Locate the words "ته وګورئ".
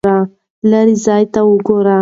1.33-1.89